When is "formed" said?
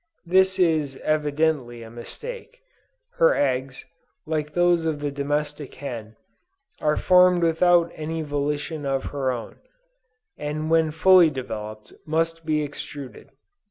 6.97-7.43